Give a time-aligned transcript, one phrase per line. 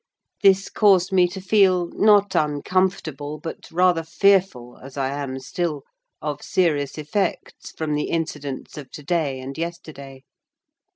[0.41, 5.83] This caused me to feel, not uncomfortable, but rather fearful (as I am still)
[6.23, 10.23] of serious effects from the incidents of to day and yesterday.